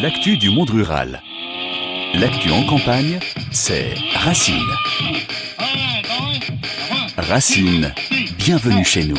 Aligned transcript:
l'actu 0.00 0.38
du 0.38 0.48
monde 0.48 0.70
rural. 0.70 1.20
L'actu 2.14 2.50
en 2.50 2.64
campagne, 2.64 3.18
c'est 3.50 3.94
Racine. 4.14 4.56
Racine, 7.18 7.92
bienvenue 8.38 8.84
chez 8.84 9.04
nous. 9.04 9.18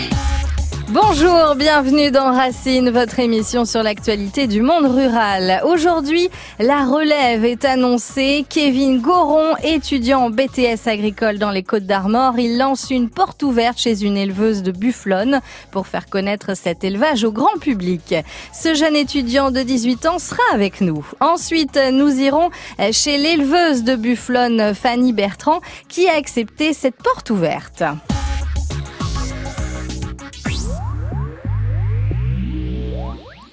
Bonjour, 0.94 1.56
bienvenue 1.56 2.12
dans 2.12 2.34
Racine, 2.34 2.90
votre 2.90 3.20
émission 3.20 3.64
sur 3.64 3.82
l'actualité 3.82 4.46
du 4.46 4.62
monde 4.62 4.94
rural. 4.94 5.62
Aujourd'hui, 5.66 6.30
la 6.60 6.84
relève 6.84 7.46
est 7.46 7.64
annoncée. 7.64 8.46
Kevin 8.50 9.00
Goron, 9.00 9.56
étudiant 9.64 10.26
en 10.26 10.30
BTS 10.30 10.88
agricole 10.88 11.38
dans 11.38 11.52
les 11.52 11.64
Côtes 11.64 11.86
d'Armor, 11.86 12.38
il 12.40 12.58
lance 12.58 12.90
une 12.92 13.10
porte 13.10 13.42
ouverte 13.42 13.78
chez 13.78 14.04
une 14.04 14.18
éleveuse 14.18 14.64
de 14.64 14.74
bufflonne 14.74 15.40
pour 15.72 15.88
faire 15.88 16.08
connaître 16.08 16.58
cet 16.58 16.84
élevage 16.84 17.24
au 17.24 17.32
grand 17.32 17.58
public. 17.58 18.14
Ce 18.54 18.74
jeune 18.74 18.98
étudiant 18.98 19.50
de 19.50 19.62
18 19.62 20.06
ans 20.08 20.20
sera 20.20 20.44
avec 20.54 20.82
nous. 20.82 21.08
Ensuite, 21.22 21.80
nous 21.94 22.20
irons 22.20 22.50
chez 22.92 23.18
l'éleveuse 23.18 23.86
de 23.86 23.96
bufflonne 23.96 24.74
Fanny 24.74 25.14
Bertrand 25.14 25.62
qui 25.88 26.10
a 26.10 26.16
accepté 26.16 26.74
cette 26.74 26.98
porte 27.02 27.30
ouverte. 27.30 27.82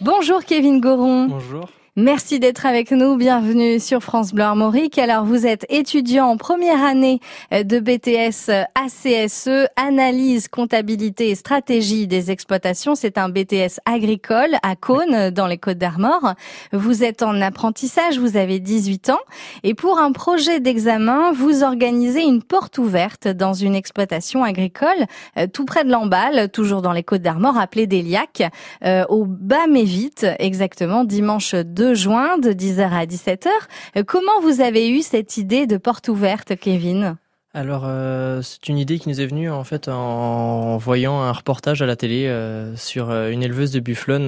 Bonjour 0.09 0.43
Kevin 0.43 0.79
Goron. 0.79 1.27
Bonjour. 1.27 1.69
Merci 2.01 2.39
d'être 2.39 2.65
avec 2.65 2.93
nous. 2.93 3.17
Bienvenue 3.17 3.81
sur 3.81 4.05
France 4.05 4.33
Bleu 4.33 4.45
Armorique. 4.45 4.99
Alors, 4.99 5.25
vous 5.25 5.49
êtes 5.49 5.67
étudiant 5.69 6.27
en 6.27 6.37
première 6.37 6.81
année 6.81 7.19
de 7.51 7.81
BTS 7.81 8.53
ACSE, 8.77 9.67
analyse, 9.75 10.47
comptabilité 10.47 11.31
et 11.31 11.35
stratégie 11.35 12.07
des 12.07 12.31
exploitations. 12.31 12.95
C'est 12.95 13.19
un 13.19 13.29
BTS 13.29 13.81
agricole 13.85 14.59
à 14.63 14.77
Cône, 14.77 15.31
dans 15.31 15.49
les 15.49 15.59
Côtes 15.59 15.79
d'Armor. 15.79 16.35
Vous 16.73 17.03
êtes 17.03 17.25
en 17.25 17.41
apprentissage, 17.41 18.21
vous 18.21 18.37
avez 18.37 18.61
18 18.61 19.11
ans. 19.11 19.19
Et 19.65 19.75
pour 19.75 19.99
un 19.99 20.13
projet 20.13 20.61
d'examen, 20.61 21.33
vous 21.33 21.65
organisez 21.65 22.23
une 22.23 22.45
porte 22.45 22.79
ouverte 22.79 23.27
dans 23.27 23.55
une 23.55 23.75
exploitation 23.75 24.45
agricole 24.45 25.05
euh, 25.37 25.49
tout 25.53 25.65
près 25.65 25.83
de 25.83 25.91
l'Emballe, 25.91 26.49
toujours 26.53 26.81
dans 26.81 26.93
les 26.93 27.03
Côtes 27.03 27.23
d'Armor, 27.23 27.59
appelée 27.59 27.89
Déliac, 27.89 28.45
euh, 28.85 29.05
au 29.09 29.25
Bas-Mévite, 29.27 30.27
exactement, 30.39 31.03
dimanche 31.03 31.57
2 31.57 31.88
juin 31.95 32.39
de 32.39 32.53
10h 32.53 32.91
à 32.91 33.07
17h. 33.07 33.49
Euh, 33.97 34.03
comment 34.07 34.41
vous 34.41 34.61
avez 34.61 34.91
eu 34.91 35.03
cette 35.03 35.37
idée 35.37 35.67
de 35.67 35.77
porte 35.77 36.09
ouverte, 36.09 36.57
Kevin? 36.57 37.17
Alors, 37.55 37.83
euh, 37.87 38.43
c'est 38.43 38.69
une 38.69 38.79
idée 38.79 38.99
qui 38.99 39.09
nous 39.09 39.21
est 39.21 39.27
venue 39.27 39.51
en 39.51 39.65
fait 39.65 39.89
en 39.89 40.77
voyant 40.77 41.21
un 41.21 41.33
reportage 41.33 41.83
à 41.83 41.87
la 41.87 41.97
télé 41.97 42.27
euh, 42.27 42.77
sur 42.77 43.11
une 43.11 43.43
éleveuse 43.43 43.73
de 43.73 43.81
bufflonne 43.81 44.27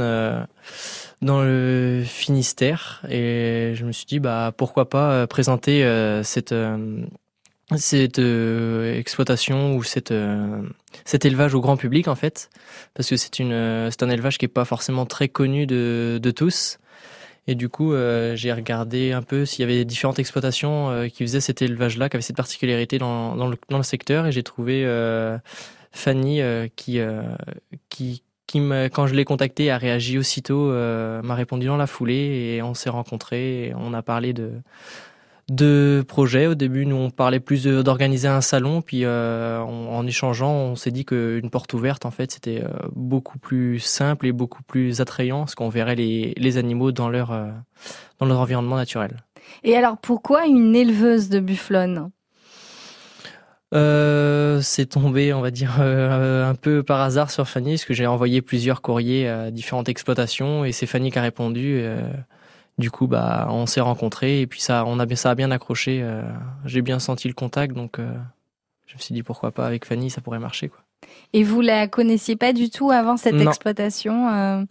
dans 1.20 1.42
le 1.42 2.02
Finistère, 2.04 3.02
et 3.08 3.74
je 3.74 3.84
me 3.84 3.92
suis 3.92 4.06
dit 4.06 4.20
bah 4.20 4.52
pourquoi 4.56 4.88
pas 4.88 5.26
présenter 5.26 5.84
cette 6.24 6.54
cette 7.76 8.18
exploitation 8.18 9.76
ou 9.76 9.82
cette 9.82 10.14
cet 11.04 11.26
élevage 11.26 11.54
au 11.54 11.60
grand 11.60 11.76
public 11.76 12.08
en 12.08 12.14
fait, 12.14 12.48
parce 12.94 13.10
que 13.10 13.16
c'est 13.16 13.38
une 13.38 13.90
c'est 13.90 14.02
un 14.02 14.08
élevage 14.08 14.38
qui 14.38 14.46
est 14.46 14.48
pas 14.48 14.64
forcément 14.64 15.04
très 15.04 15.28
connu 15.28 15.66
de 15.66 16.18
de 16.20 16.30
tous. 16.30 16.78
Et 17.46 17.54
du 17.54 17.68
coup, 17.68 17.92
euh, 17.92 18.36
j'ai 18.36 18.52
regardé 18.52 19.12
un 19.12 19.22
peu 19.22 19.44
s'il 19.44 19.62
y 19.62 19.64
avait 19.64 19.84
différentes 19.84 20.18
exploitations 20.18 20.90
euh, 20.90 21.08
qui 21.08 21.24
faisaient 21.24 21.40
cet 21.40 21.62
élevage-là, 21.62 22.08
qui 22.08 22.16
avaient 22.16 22.22
cette 22.22 22.36
particularité 22.36 22.98
dans, 22.98 23.34
le, 23.34 23.82
secteur. 23.82 24.26
Et 24.26 24.32
j'ai 24.32 24.42
trouvé 24.42 24.84
euh, 24.84 25.38
Fanny 25.92 26.40
qui 26.76 27.00
quand 28.92 29.06
je 29.06 29.14
l'ai 29.14 29.24
contactée, 29.24 29.70
a 29.70 29.78
réagi 29.78 30.18
aussitôt, 30.18 30.72
m'a 30.72 31.34
répondu 31.36 31.66
dans 31.66 31.76
la 31.76 31.86
foulée 31.86 32.54
et 32.56 32.62
on 32.62 32.74
s'est 32.74 32.90
rencontrés. 32.90 33.68
Et 33.68 33.74
on 33.76 33.94
a 33.94 34.02
parlé 34.02 34.32
de, 34.32 34.50
de 35.50 36.04
projets. 36.06 36.46
Au 36.46 36.54
début, 36.54 36.86
nous, 36.86 36.96
on 36.96 37.10
parlait 37.10 37.40
plus 37.40 37.64
d'organiser 37.64 38.28
un 38.28 38.40
salon, 38.40 38.82
puis 38.82 39.04
euh, 39.04 39.58
en 39.58 40.06
échangeant, 40.06 40.52
on 40.52 40.76
s'est 40.76 40.92
dit 40.92 41.04
qu'une 41.04 41.50
porte 41.50 41.74
ouverte, 41.74 42.06
en 42.06 42.12
fait, 42.12 42.30
c'était 42.30 42.62
euh, 42.64 42.68
beaucoup 42.94 43.38
plus 43.38 43.80
simple 43.80 44.26
et 44.28 44.32
beaucoup 44.32 44.62
plus 44.62 45.00
attrayant, 45.00 45.40
parce 45.40 45.56
qu'on 45.56 45.68
verrait 45.68 45.96
les, 45.96 46.34
les, 46.36 46.56
animaux 46.56 46.92
dans 46.92 47.08
leur, 47.08 47.32
euh, 47.32 47.48
dans 48.20 48.26
leur 48.26 48.38
environnement 48.38 48.76
naturel. 48.76 49.16
Et 49.64 49.76
alors, 49.76 49.98
pourquoi 49.98 50.46
une 50.46 50.74
éleveuse 50.74 51.28
de 51.28 51.40
bufflonne 51.40 52.10
euh, 53.72 54.60
c'est 54.62 54.86
tombé, 54.86 55.32
on 55.32 55.40
va 55.40 55.52
dire, 55.52 55.80
un 55.80 56.56
peu 56.56 56.82
par 56.82 57.00
hasard 57.00 57.30
sur 57.30 57.48
Fanny, 57.48 57.74
parce 57.74 57.84
que 57.84 57.94
j'ai 57.94 58.04
envoyé 58.04 58.42
plusieurs 58.42 58.82
courriers 58.82 59.28
à 59.28 59.52
différentes 59.52 59.88
exploitations, 59.88 60.64
et 60.64 60.72
c'est 60.72 60.86
Fanny 60.86 61.12
qui 61.12 61.18
a 61.20 61.22
répondu. 61.22 61.80
Du 62.78 62.90
coup, 62.90 63.06
bah, 63.06 63.46
on 63.50 63.66
s'est 63.66 63.80
rencontrés 63.80 64.40
et 64.40 64.46
puis 64.46 64.60
ça, 64.60 64.84
on 64.86 64.98
a, 64.98 65.16
ça 65.16 65.30
a 65.30 65.34
bien 65.34 65.50
accroché. 65.50 66.00
Euh, 66.02 66.22
j'ai 66.64 66.82
bien 66.82 66.98
senti 66.98 67.28
le 67.28 67.34
contact, 67.34 67.74
donc 67.74 67.98
euh, 67.98 68.10
je 68.86 68.94
me 68.94 69.00
suis 69.00 69.14
dit 69.14 69.22
pourquoi 69.22 69.50
pas 69.50 69.66
avec 69.66 69.84
Fanny, 69.84 70.10
ça 70.10 70.20
pourrait 70.20 70.38
marcher. 70.38 70.68
Quoi. 70.68 70.80
Et 71.32 71.44
vous 71.44 71.60
la 71.60 71.88
connaissiez 71.88 72.36
pas 72.36 72.52
du 72.52 72.70
tout 72.70 72.90
avant 72.90 73.16
cette 73.16 73.40
exploitation 73.40 74.28
euh. 74.30 74.62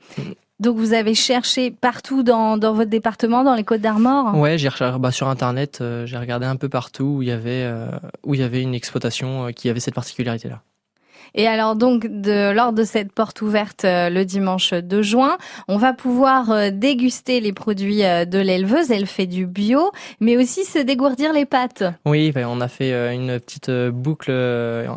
Donc 0.59 0.75
vous 0.75 0.91
avez 0.91 1.13
cherché 1.13 1.71
partout 1.71 2.21
dans, 2.21 2.57
dans 2.57 2.73
votre 2.73 2.89
département, 2.89 3.45
dans 3.45 3.55
les 3.55 3.63
Côtes 3.63 3.79
d'Armor? 3.79 4.35
Ouais, 4.35 4.57
j'ai 4.57 4.69
bah, 4.99 5.11
sur 5.11 5.29
internet, 5.29 5.81
j'ai 6.03 6.17
regardé 6.17 6.45
un 6.45 6.57
peu 6.57 6.67
partout 6.67 7.15
où 7.17 7.21
il 7.21 7.29
y 7.29 7.31
avait 7.31 7.65
où 8.23 8.33
il 8.33 8.41
y 8.41 8.43
avait 8.43 8.61
une 8.61 8.75
exploitation 8.75 9.53
qui 9.53 9.69
avait 9.69 9.79
cette 9.79 9.95
particularité 9.95 10.49
là. 10.49 10.61
Et 11.35 11.47
alors 11.47 11.75
donc, 11.75 12.07
lors 12.25 12.73
de 12.73 12.83
cette 12.83 13.11
porte 13.11 13.41
ouverte 13.41 13.85
euh, 13.85 14.09
le 14.09 14.25
dimanche 14.25 14.73
2 14.73 15.01
juin, 15.01 15.37
on 15.67 15.77
va 15.77 15.93
pouvoir 15.93 16.51
euh, 16.51 16.69
déguster 16.71 17.39
les 17.39 17.53
produits 17.53 18.03
euh, 18.03 18.25
de 18.25 18.39
l'éleveuse. 18.39 18.91
Elle 18.91 19.05
fait 19.05 19.27
du 19.27 19.45
bio, 19.45 19.91
mais 20.19 20.37
aussi 20.37 20.65
se 20.65 20.79
dégourdir 20.79 21.33
les 21.33 21.45
pâtes. 21.45 21.83
Oui, 22.05 22.31
ben, 22.31 22.47
on 22.49 22.61
a 22.61 22.67
fait 22.67 23.13
une 23.13 23.39
petite 23.39 23.71
boucle. 23.71 24.31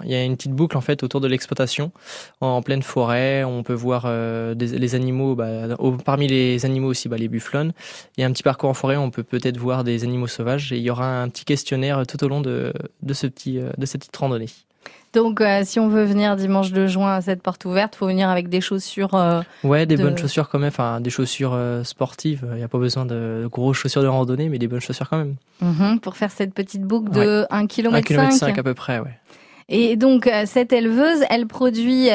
Il 0.04 0.10
y 0.10 0.15
a 0.15 0.25
une 0.25 0.37
petite 0.37 0.53
boucle 0.53 0.76
en 0.76 0.81
fait 0.81 1.03
autour 1.03 1.21
de 1.21 1.28
l'exploitation, 1.28 1.92
en 2.41 2.62
pleine 2.62 2.82
forêt. 2.82 3.44
On 3.44 3.62
peut 3.62 3.75
voir 3.75 4.10
les 4.10 4.94
animaux. 4.94 5.34
Bah, 5.34 5.76
parmi 6.04 6.26
les 6.26 6.65
animaux 6.65 6.88
aussi, 6.88 7.09
bah, 7.09 7.16
les 7.16 7.28
bufflons. 7.28 7.72
Il 8.16 8.21
y 8.21 8.25
a 8.25 8.26
un 8.26 8.32
petit 8.32 8.42
parcours 8.42 8.71
en 8.71 8.75
forêt. 8.75 8.97
On 8.97 9.10
peut 9.10 9.22
peut-être 9.22 9.59
voir 9.59 9.84
des 9.84 10.04
animaux 10.04 10.26
sauvages. 10.26 10.72
Et 10.72 10.76
il 10.76 10.82
y 10.82 10.91
aura 10.91 11.22
un 11.22 11.28
petit 11.28 11.44
questionnaire 11.44 12.04
tout 12.06 12.22
au 12.25 12.28
long 12.28 12.41
de, 12.41 12.72
de 13.03 13.15
ce 13.15 13.26
petit 13.26 13.59
de 13.76 13.87
cette 13.87 14.03
petite 14.03 14.16
randonnée. 14.16 14.48
Donc, 15.12 15.43
euh, 15.43 15.60
si 15.65 15.78
on 15.78 15.88
veut 15.88 16.04
venir 16.04 16.37
dimanche 16.37 16.72
2 16.72 16.87
juin 16.87 17.15
à 17.15 17.20
cette 17.20 17.43
porte 17.43 17.66
ouverte, 17.66 17.94
faut 17.97 18.06
venir 18.06 18.31
avec 18.31 18.48
des 18.48 18.62
chaussures. 18.62 19.15
Euh, 19.15 19.43
ouais, 19.62 19.84
des 19.84 19.97
bonnes 19.97 20.16
chaussures 20.16 20.48
quand 20.48 20.59
même, 20.59 20.69
enfin 20.69 21.00
des 21.00 21.10
chaussures 21.10 21.53
euh, 21.54 21.84
sportives. 21.84 22.47
Il 22.53 22.56
n'y 22.56 22.62
a 22.62 22.69
pas 22.69 22.78
besoin 22.78 23.04
de 23.04 23.47
grosses 23.50 23.76
chaussures 23.76 24.03
de 24.03 24.06
randonnée, 24.06 24.48
mais 24.48 24.59
des 24.59 24.69
bonnes 24.69 24.81
chaussures 24.81 25.10
quand 25.10 25.19
même. 25.19 25.34
Mhm, 25.60 26.00
pour 26.00 26.16
faire 26.16 26.31
cette 26.31 26.54
petite 26.54 26.82
boucle 26.82 27.12
de 27.12 27.47
1 27.50 27.66
km 27.66 27.97
1 27.97 28.00
km 28.03 28.32
5 28.32 28.59
à 28.59 28.62
peu 28.62 28.75
près, 28.75 29.00
ouais. 29.00 29.19
Et 29.69 29.97
donc 29.97 30.28
cette 30.44 30.72
éleveuse, 30.72 31.25
elle 31.31 31.47
produit 31.47 32.09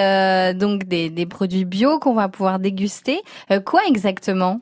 donc 0.56 0.84
des, 0.86 1.10
des, 1.10 1.26
produits 1.26 1.66
bio 1.66 1.98
qu'on 1.98 2.14
va 2.14 2.30
pouvoir 2.30 2.60
déguster. 2.60 3.22
quoi 3.66 3.82
exactement? 3.88 4.62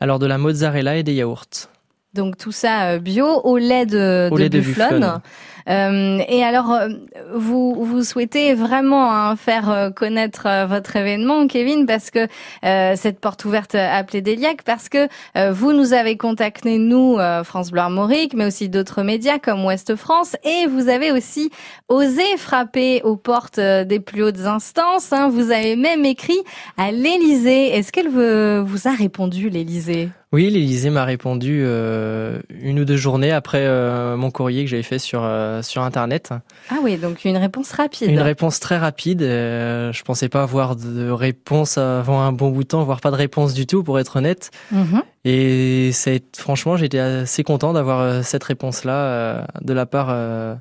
Alors 0.00 0.18
de 0.18 0.26
la 0.26 0.36
mozzarella 0.36 0.96
et 0.96 1.02
des 1.02 1.14
yaourts. 1.14 1.68
Donc 2.12 2.36
tout 2.36 2.52
ça 2.52 2.98
bio 2.98 3.26
au 3.26 3.56
lait 3.56 3.86
de, 3.86 4.28
au 4.30 4.36
de 4.36 4.42
lait 4.42 4.48
bufflone. 4.48 5.20
Euh, 5.68 6.18
et 6.28 6.42
alors, 6.42 6.72
euh, 6.72 6.88
vous, 7.34 7.84
vous 7.84 8.02
souhaitez 8.02 8.54
vraiment 8.54 9.12
hein, 9.12 9.36
faire 9.36 9.70
euh, 9.70 9.90
connaître 9.90 10.66
votre 10.66 10.96
événement, 10.96 11.46
Kevin, 11.46 11.86
parce 11.86 12.10
que 12.10 12.26
cette 12.62 13.20
porte 13.20 13.44
ouverte 13.44 13.74
appelée 13.74 14.20
Déliac, 14.20 14.62
parce 14.62 14.88
que 14.88 15.08
vous 15.52 15.72
nous 15.72 15.92
avez 15.92 16.16
contacté, 16.16 16.78
nous, 16.78 17.18
France 17.44 17.70
Bleu 17.70 17.80
Armorique, 17.80 18.34
mais 18.34 18.46
aussi 18.46 18.68
d'autres 18.68 19.02
médias 19.02 19.38
comme 19.38 19.64
Ouest 19.64 19.96
France, 19.96 20.36
et 20.44 20.66
vous 20.66 20.88
avez 20.88 21.12
aussi 21.12 21.50
osé 21.88 22.22
frapper 22.36 23.02
aux 23.02 23.16
portes 23.16 23.60
des 23.60 24.00
plus 24.00 24.22
hautes 24.22 24.40
instances. 24.40 25.12
Hein. 25.12 25.28
Vous 25.28 25.50
avez 25.50 25.76
même 25.76 26.04
écrit 26.04 26.42
à 26.76 26.90
l'Élysée. 26.90 27.68
Est-ce 27.76 27.92
qu'elle 27.92 28.08
vous 28.08 28.88
a 28.88 28.92
répondu, 28.92 29.48
l'Élysée? 29.50 30.08
Oui, 30.34 30.50
l'Élysée 30.50 30.90
m'a 30.90 31.04
répondu 31.04 31.62
euh, 31.62 32.40
une 32.50 32.80
ou 32.80 32.84
deux 32.84 32.96
journées 32.96 33.30
après 33.30 33.66
euh, 33.66 34.16
mon 34.16 34.32
courrier 34.32 34.64
que 34.64 34.70
j'avais 34.70 34.82
fait 34.82 34.98
sur 34.98 35.22
euh, 35.22 35.53
sur 35.62 35.82
internet. 35.82 36.30
Ah 36.70 36.76
oui, 36.82 36.96
donc 36.96 37.24
une 37.24 37.36
réponse 37.36 37.72
rapide. 37.72 38.10
Une 38.10 38.20
réponse 38.20 38.60
très 38.60 38.78
rapide. 38.78 39.20
je 39.20 40.02
pensais 40.02 40.28
pas 40.28 40.42
avoir 40.42 40.76
de 40.76 41.10
réponse 41.10 41.78
avant 41.78 42.20
un 42.20 42.32
bon 42.32 42.50
bout 42.50 42.64
de 42.64 42.68
temps, 42.68 42.84
voire 42.84 43.00
pas 43.00 43.10
de 43.10 43.16
réponse 43.16 43.54
du 43.54 43.66
tout, 43.66 43.82
pour 43.82 43.98
être 43.98 44.16
honnête. 44.16 44.50
Mhm. 44.70 45.02
Et 45.24 45.90
c'est 45.92 46.36
franchement, 46.36 46.76
j'étais 46.76 46.98
assez 46.98 47.44
content 47.44 47.72
d'avoir 47.72 48.00
euh, 48.00 48.22
cette 48.22 48.44
réponse-là 48.44 48.92
euh, 48.94 49.44
de 49.62 49.72
la 49.72 49.86
part 49.86 50.08
euh, 50.10 50.54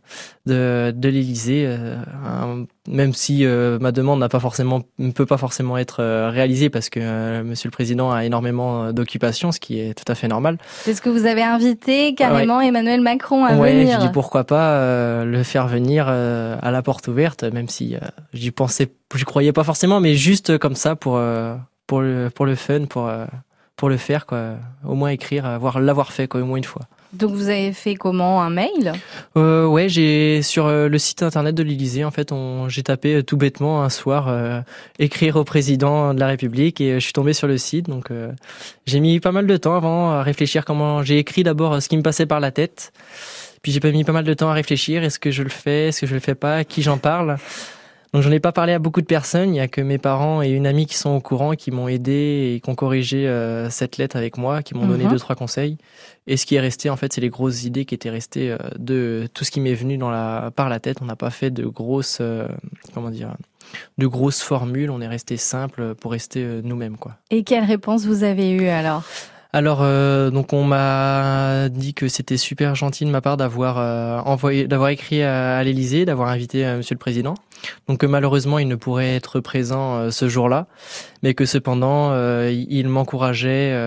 de, 0.45 0.93
de 0.95 1.09
l'Élysée, 1.09 1.77
même 2.87 3.13
si 3.13 3.45
ma 3.45 3.91
demande 3.91 4.19
n'a 4.19 4.29
pas 4.29 4.39
forcément, 4.39 4.81
ne 4.99 5.11
peut 5.11 5.25
pas 5.25 5.37
forcément 5.37 5.77
être 5.77 6.03
réalisée 6.29 6.69
parce 6.69 6.89
que 6.89 7.41
Monsieur 7.41 7.67
le 7.67 7.71
Président 7.71 8.11
a 8.11 8.25
énormément 8.25 8.91
d'occupations, 8.91 9.51
ce 9.51 9.59
qui 9.59 9.79
est 9.79 9.93
tout 9.93 10.09
à 10.11 10.15
fait 10.15 10.27
normal. 10.27 10.57
Est-ce 10.87 11.01
que 11.01 11.09
vous 11.09 11.25
avez 11.25 11.43
invité 11.43 12.13
carrément 12.15 12.61
Emmanuel 12.61 13.01
Macron 13.01 13.45
à 13.45 13.55
ouais, 13.55 13.73
venir 13.73 13.99
je 14.01 14.07
dis 14.07 14.11
pourquoi 14.11 14.43
pas 14.43 15.23
le 15.23 15.43
faire 15.43 15.67
venir 15.67 16.07
à 16.07 16.71
la 16.71 16.81
porte 16.81 17.07
ouverte, 17.07 17.43
même 17.43 17.69
si 17.69 17.95
j'y 18.33 18.51
pensais, 18.51 18.91
j'y 19.15 19.23
croyais 19.23 19.53
pas 19.53 19.63
forcément, 19.63 19.99
mais 19.99 20.15
juste 20.15 20.57
comme 20.57 20.75
ça 20.75 20.95
pour 20.95 21.21
pour 21.87 22.01
le 22.01 22.29
pour 22.29 22.45
le 22.45 22.55
fun, 22.55 22.85
pour 22.85 23.09
pour 23.75 23.89
le 23.89 23.97
faire, 23.97 24.25
quoi. 24.25 24.51
Au 24.85 24.93
moins 24.93 25.09
écrire, 25.09 25.45
avoir 25.45 25.79
l'avoir 25.79 26.11
fait, 26.11 26.27
quoi, 26.27 26.41
au 26.41 26.45
moins 26.45 26.57
une 26.57 26.63
fois. 26.63 26.83
Donc 27.13 27.31
vous 27.31 27.49
avez 27.49 27.73
fait 27.73 27.95
comment? 27.95 28.41
Un 28.41 28.49
mail? 28.49 28.93
Euh, 29.37 29.65
Ouais, 29.65 29.89
j'ai 29.89 30.41
sur 30.41 30.67
euh, 30.67 30.87
le 30.87 30.97
site 30.97 31.23
internet 31.23 31.55
de 31.55 31.63
l'Élysée 31.63 32.03
en 32.03 32.11
fait, 32.11 32.31
j'ai 32.67 32.83
tapé 32.83 33.15
euh, 33.15 33.23
tout 33.23 33.37
bêtement 33.37 33.83
un 33.83 33.89
soir 33.89 34.27
euh, 34.27 34.61
écrire 34.99 35.35
au 35.35 35.43
président 35.43 36.13
de 36.13 36.19
la 36.19 36.27
République 36.27 36.81
et 36.81 36.95
je 36.95 36.99
suis 36.99 37.13
tombé 37.13 37.33
sur 37.33 37.47
le 37.47 37.57
site. 37.57 37.89
Donc 37.89 38.09
j'ai 38.85 38.99
mis 38.99 39.19
pas 39.19 39.31
mal 39.31 39.47
de 39.47 39.57
temps 39.57 39.75
avant 39.75 40.11
à 40.11 40.23
réfléchir 40.23 40.65
comment 40.65 41.03
j'ai 41.03 41.17
écrit 41.17 41.43
d'abord 41.43 41.81
ce 41.81 41.89
qui 41.89 41.97
me 41.97 42.03
passait 42.03 42.25
par 42.25 42.39
la 42.39 42.51
tête. 42.51 42.91
Puis 43.61 43.71
j'ai 43.71 43.79
pas 43.79 43.91
mis 43.91 44.03
pas 44.03 44.11
mal 44.11 44.25
de 44.25 44.33
temps 44.33 44.49
à 44.49 44.53
réfléchir. 44.53 45.03
Est-ce 45.03 45.19
que 45.19 45.31
je 45.31 45.43
le 45.43 45.49
fais? 45.49 45.87
Est-ce 45.87 46.01
que 46.01 46.07
je 46.07 46.13
le 46.13 46.19
fais 46.19 46.35
pas? 46.35 46.57
À 46.57 46.63
qui 46.63 46.81
j'en 46.81 46.97
parle? 46.97 47.37
Donc 48.13 48.21
j'en 48.21 48.31
ai 48.31 48.39
pas 48.39 48.51
parlé 48.51 48.73
à 48.73 48.79
beaucoup 48.79 49.01
de 49.01 49.07
personnes, 49.07 49.55
il 49.55 49.57
y 49.57 49.59
a 49.59 49.67
que 49.67 49.81
mes 49.81 49.97
parents 49.97 50.43
et 50.43 50.49
une 50.49 50.67
amie 50.67 50.85
qui 50.85 50.95
sont 50.95 51.09
au 51.09 51.19
courant, 51.19 51.53
qui 51.53 51.71
m'ont 51.71 51.87
aidé 51.87 52.53
et 52.55 52.59
qui 52.59 52.69
ont 52.69 52.75
corrigé 52.75 53.27
euh, 53.27 53.69
cette 53.71 53.97
lettre 53.97 54.15
avec 54.15 54.37
moi, 54.37 54.61
qui 54.61 54.75
m'ont 54.75 54.85
donné 54.85 55.05
mhm. 55.05 55.11
deux 55.11 55.19
trois 55.19 55.35
conseils. 55.35 55.77
Et 56.27 56.37
ce 56.37 56.45
qui 56.45 56.55
est 56.55 56.59
resté 56.59 56.89
en 56.91 56.95
fait, 56.95 57.11
c'est 57.11 57.21
les 57.21 57.29
grosses 57.29 57.63
idées 57.63 57.85
qui 57.85 57.95
étaient 57.95 58.11
restées 58.11 58.51
euh, 58.51 58.57
de 58.77 59.27
tout 59.33 59.43
ce 59.43 59.51
qui 59.51 59.59
m'est 59.59 59.73
venu 59.73 59.97
dans 59.97 60.11
la 60.11 60.51
par 60.55 60.69
la 60.69 60.79
tête. 60.79 60.97
On 61.01 61.05
n'a 61.05 61.15
pas 61.15 61.31
fait 61.31 61.49
de 61.49 61.65
grosses 61.65 62.19
euh, 62.21 62.47
comment 62.93 63.09
dire 63.09 63.35
de 63.97 64.05
grosses 64.05 64.41
formules, 64.41 64.91
on 64.91 65.01
est 65.01 65.07
resté 65.07 65.35
simple 65.35 65.95
pour 65.95 66.11
rester 66.11 66.61
nous-mêmes 66.63 66.97
quoi. 66.97 67.15
Et 67.31 67.43
quelle 67.43 67.63
réponse 67.63 68.05
vous 68.05 68.23
avez 68.23 68.51
eue 68.51 68.67
alors? 68.67 69.03
Alors 69.55 69.83
euh, 69.83 70.31
donc 70.31 70.51
on 70.51 70.63
m'a 70.63 71.69
dit 71.69 71.93
que 71.93 72.07
c'était 72.07 72.37
super 72.37 72.73
gentil 72.73 73.05
de 73.05 73.11
ma 73.11 73.21
part 73.21 73.37
d'avoir 73.37 73.77
euh, 73.77 74.17
envoyé, 74.25 74.67
d'avoir 74.67 74.89
écrit 74.89 75.21
à, 75.21 75.57
à 75.57 75.63
l'Élysée, 75.63 76.05
d'avoir 76.05 76.29
invité 76.29 76.65
euh, 76.65 76.77
Monsieur 76.77 76.95
le 76.95 76.99
Président. 76.99 77.35
Donc 77.87 77.99
que 77.99 78.05
malheureusement 78.05 78.59
il 78.59 78.67
ne 78.67 78.75
pourrait 78.75 79.15
être 79.15 79.39
présent 79.39 80.11
ce 80.11 80.27
jour-là, 80.27 80.67
mais 81.21 81.33
que 81.33 81.45
cependant 81.45 82.13
il 82.49 82.87
m'encourageait 82.87 83.77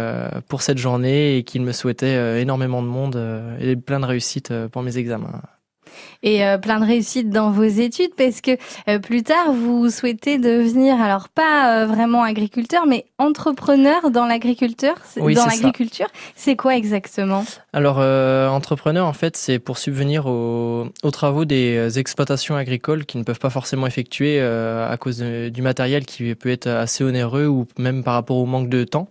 pour 0.48 0.62
cette 0.62 0.78
journée 0.78 1.36
et 1.36 1.42
qu'il 1.42 1.62
me 1.62 1.72
souhaitait 1.72 2.40
énormément 2.40 2.82
de 2.82 2.88
monde 2.88 3.56
et 3.60 3.76
plein 3.76 4.00
de 4.00 4.06
réussites 4.06 4.52
pour 4.72 4.82
mes 4.82 4.98
examens 4.98 5.42
et 6.22 6.44
euh, 6.44 6.58
plein 6.58 6.80
de 6.80 6.84
réussite 6.84 7.30
dans 7.30 7.50
vos 7.50 7.64
études 7.64 8.14
parce 8.16 8.40
que 8.40 8.52
euh, 8.88 8.98
plus 8.98 9.22
tard 9.22 9.52
vous 9.52 9.90
souhaitez 9.90 10.38
devenir 10.38 11.00
alors 11.00 11.28
pas 11.28 11.82
euh, 11.82 11.86
vraiment 11.86 12.22
agriculteur 12.22 12.86
mais 12.86 13.06
entrepreneur 13.18 14.10
dans 14.10 14.26
l'agriculture 14.26 14.94
dans 15.16 15.46
l'agriculture. 15.46 16.06
C'est 16.34 16.56
quoi 16.56 16.76
exactement? 16.76 17.44
Alors 17.72 17.98
entrepreneur 17.98 19.06
en 19.06 19.12
fait 19.12 19.36
c'est 19.36 19.58
pour 19.58 19.78
subvenir 19.78 20.26
aux, 20.26 20.88
aux, 21.02 21.10
travaux 21.10 21.44
des 21.44 21.98
exploitations 21.98 22.56
agricoles 22.56 23.06
qui 23.06 23.18
ne 23.18 23.22
peuvent 23.22 23.38
pas 23.38 23.50
forcément 23.50 23.86
effectuer 23.86 24.40
à 24.40 24.96
cause 24.98 25.20
du 25.20 25.62
matériel 25.62 26.04
qui 26.04 26.34
peut 26.34 26.50
être 26.50 26.66
assez 26.66 27.04
onéreux 27.04 27.46
ou 27.46 27.66
même 27.78 28.04
par 28.04 28.14
rapport 28.14 28.36
au 28.36 28.46
manque 28.46 28.68
de 28.68 28.84
temps. 28.84 29.08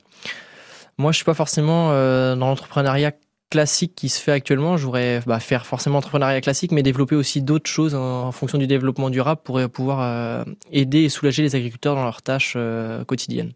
Moi, 0.97 1.11
je 1.11 1.17
suis 1.17 1.25
pas 1.25 1.33
forcément 1.33 1.89
dans 1.89 2.47
l'entrepreneuriat 2.47 3.11
classique 3.49 3.93
qui 3.95 4.09
se 4.09 4.21
fait 4.21 4.31
actuellement, 4.31 4.77
je 4.77 4.85
voudrais 4.85 5.21
bah, 5.25 5.39
faire 5.39 5.65
forcément 5.65 5.99
entrepreneuriat 5.99 6.41
classique, 6.41 6.71
mais 6.71 6.83
développer 6.83 7.15
aussi 7.15 7.41
d'autres 7.41 7.69
choses 7.69 7.95
en, 7.95 8.31
fonction 8.31 8.57
du 8.57 8.67
développement 8.67 9.09
durable 9.09 9.41
pour 9.43 9.59
pouvoir 9.69 10.01
euh, 10.01 10.43
aider 10.71 11.03
et 11.03 11.09
soulager 11.09 11.43
les 11.43 11.55
agriculteurs 11.55 11.95
dans 11.95 12.03
leurs 12.03 12.21
tâches 12.21 12.53
euh, 12.55 13.03
quotidiennes. 13.05 13.53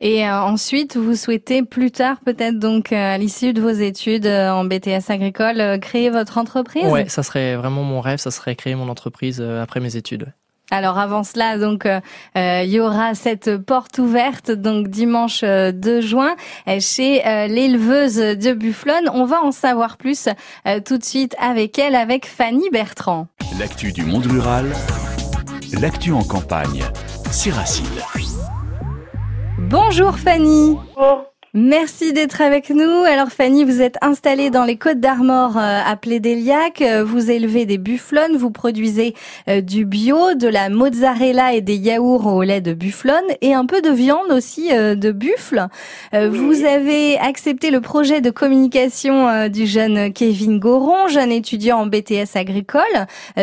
Et 0.00 0.24
euh, 0.24 0.40
ensuite, 0.40 0.96
vous 0.96 1.16
souhaitez 1.16 1.62
plus 1.62 1.90
tard, 1.90 2.20
peut-être 2.24 2.58
donc 2.58 2.92
à 2.92 3.18
l'issue 3.18 3.52
de 3.52 3.60
vos 3.60 3.68
études 3.70 4.26
en 4.26 4.64
BTS 4.64 5.10
agricole, 5.10 5.78
créer 5.80 6.10
votre 6.10 6.38
entreprise? 6.38 6.86
Ouais, 6.86 7.08
ça 7.08 7.22
serait 7.22 7.56
vraiment 7.56 7.82
mon 7.82 8.00
rêve, 8.00 8.18
ça 8.18 8.30
serait 8.30 8.54
créer 8.54 8.74
mon 8.74 8.88
entreprise 8.88 9.40
après 9.40 9.80
mes 9.80 9.96
études. 9.96 10.32
Alors 10.70 10.98
avant 10.98 11.24
cela, 11.24 11.56
donc 11.56 11.86
euh, 11.86 12.00
euh, 12.36 12.62
il 12.62 12.70
y 12.70 12.80
aura 12.80 13.14
cette 13.14 13.56
porte 13.56 13.98
ouverte 13.98 14.50
donc 14.50 14.88
dimanche 14.88 15.40
2 15.40 15.46
euh, 15.46 16.00
juin 16.02 16.36
chez 16.78 17.22
l'éleveuse 17.48 18.16
de 18.16 18.52
Bufflon. 18.52 19.10
On 19.14 19.24
va 19.24 19.42
en 19.42 19.52
savoir 19.52 19.96
plus 19.96 20.28
tout 20.84 20.98
de 20.98 21.04
suite 21.04 21.34
avec 21.40 21.78
elle, 21.78 21.94
avec 21.94 22.26
Fanny 22.26 22.68
Bertrand. 22.70 23.28
L'actu 23.58 23.92
du 23.92 24.04
monde 24.04 24.26
rural, 24.26 24.66
l'actu 25.80 26.12
en 26.12 26.22
campagne, 26.22 26.84
c'est 27.30 27.50
Racine. 27.50 27.86
Bonjour 29.58 30.18
Fanny. 30.18 30.76
Bonjour. 30.94 31.24
Merci 31.54 32.12
d'être 32.12 32.42
avec 32.42 32.68
nous. 32.68 33.04
Alors 33.06 33.28
Fanny, 33.28 33.64
vous 33.64 33.80
êtes 33.80 33.96
installée 34.02 34.50
dans 34.50 34.64
les 34.64 34.76
Côtes 34.76 35.00
d'Armor 35.00 35.56
euh, 35.56 35.80
à 35.86 35.96
Plédéliac. 35.96 36.82
Euh, 36.82 37.02
vous 37.02 37.30
élevez 37.30 37.64
des 37.64 37.78
bufflonnes, 37.78 38.36
vous 38.36 38.50
produisez 38.50 39.14
euh, 39.48 39.62
du 39.62 39.86
bio, 39.86 40.34
de 40.34 40.46
la 40.46 40.68
mozzarella 40.68 41.54
et 41.54 41.62
des 41.62 41.76
yaourts 41.76 42.26
au 42.26 42.42
lait 42.42 42.60
de 42.60 42.74
bufflonne 42.74 43.24
et 43.40 43.54
un 43.54 43.64
peu 43.64 43.80
de 43.80 43.88
viande 43.88 44.30
aussi 44.30 44.68
de 44.70 45.10
buffle. 45.12 45.66
Vous 46.12 46.64
avez 46.64 47.18
accepté 47.18 47.70
le 47.70 47.80
projet 47.80 48.20
de 48.20 48.30
communication 48.30 49.48
du 49.48 49.66
jeune 49.66 50.12
Kevin 50.12 50.58
Goron, 50.58 51.08
jeune 51.08 51.32
étudiant 51.32 51.78
en 51.78 51.86
BTS 51.86 52.36
agricole, 52.36 52.82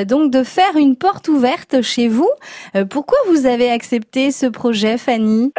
donc 0.06 0.32
de 0.32 0.44
faire 0.44 0.76
une 0.78 0.96
porte 0.96 1.28
ouverte 1.28 1.82
chez 1.82 2.08
vous. 2.08 2.30
Pourquoi 2.90 3.18
vous 3.28 3.46
avez 3.46 3.72
accepté 3.72 4.32
ce 4.32 4.46
projet, 4.46 4.98
Fanny? 4.98 5.52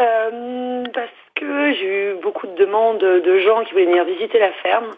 Que 1.36 1.72
j'ai 1.74 2.10
eu 2.10 2.14
beaucoup 2.22 2.46
de 2.46 2.54
demandes 2.54 2.98
de 2.98 3.38
gens 3.38 3.62
qui 3.64 3.72
voulaient 3.72 3.84
venir 3.84 4.04
visiter 4.04 4.38
la 4.38 4.52
ferme. 4.52 4.90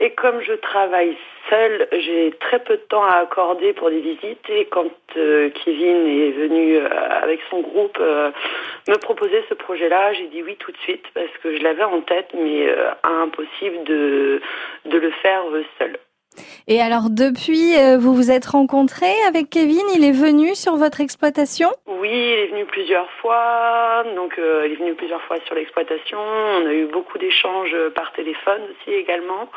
Et 0.00 0.10
comme 0.10 0.40
je 0.40 0.54
travaille 0.54 1.16
seule, 1.48 1.86
j'ai 1.92 2.32
très 2.40 2.58
peu 2.58 2.76
de 2.76 2.82
temps 2.82 3.04
à 3.04 3.18
accorder 3.18 3.72
pour 3.72 3.90
des 3.90 4.00
visites. 4.00 4.48
Et 4.48 4.64
quand 4.66 4.90
euh, 5.16 5.50
Kevin 5.50 6.06
est 6.06 6.32
venu 6.32 6.76
euh, 6.76 6.88
avec 7.22 7.40
son 7.50 7.60
groupe 7.60 7.98
euh, 8.00 8.30
me 8.88 8.96
proposer 8.96 9.44
ce 9.48 9.54
projet-là, 9.54 10.12
j'ai 10.14 10.26
dit 10.28 10.42
oui 10.42 10.56
tout 10.58 10.72
de 10.72 10.78
suite 10.78 11.04
parce 11.14 11.32
que 11.42 11.56
je 11.56 11.62
l'avais 11.62 11.84
en 11.84 12.00
tête, 12.00 12.30
mais 12.34 12.68
impossible 13.02 13.84
de, 13.84 14.40
de 14.86 14.98
le 14.98 15.10
faire 15.10 15.42
seule. 15.78 15.98
Et 16.68 16.80
alors 16.80 17.10
depuis, 17.10 17.76
euh, 17.76 17.98
vous 17.98 18.14
vous 18.14 18.30
êtes 18.30 18.46
rencontré 18.46 19.10
avec 19.26 19.50
Kevin? 19.50 19.82
Il 19.94 20.04
est 20.04 20.12
venu 20.12 20.54
sur 20.54 20.76
votre 20.76 21.00
exploitation? 21.00 21.70
Oui, 21.86 22.10
il 22.10 22.38
est 22.38 22.46
venu 22.48 22.64
plusieurs 22.66 23.10
fois. 23.20 24.04
Donc 24.16 24.38
euh, 24.38 24.62
il 24.66 24.72
est 24.72 24.76
venu 24.76 24.94
plusieurs 24.94 25.22
fois 25.22 25.36
sur 25.46 25.54
l'exploitation. 25.54 26.18
On 26.18 26.66
a 26.66 26.72
eu 26.72 26.86
beaucoup 26.86 27.18
d'échanges 27.18 27.76
par 27.94 28.12
téléphone 28.12 28.62
aussi 28.70 28.94
également, 28.94 29.48